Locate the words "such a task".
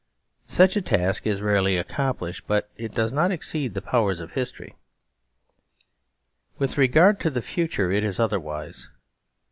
0.47-1.27